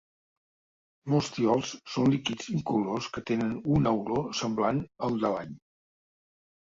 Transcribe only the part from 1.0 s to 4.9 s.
Molts tiols són líquids incolors que tenen una olor semblant